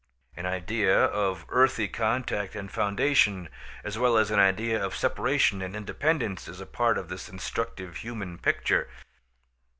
An 0.35 0.47
idea 0.47 0.97
of 1.05 1.45
earthy 1.49 1.87
contact 1.87 2.55
and 2.55 2.71
foundation, 2.71 3.49
as 3.83 3.99
well 3.99 4.17
as 4.17 4.31
an 4.31 4.39
idea 4.39 4.83
of 4.83 4.95
separation 4.95 5.61
and 5.61 5.75
independence, 5.75 6.47
is 6.47 6.59
a 6.59 6.65
part 6.65 6.97
of 6.97 7.07
this 7.07 7.29
instructive 7.29 7.97
human 7.97 8.39
picture. 8.39 8.89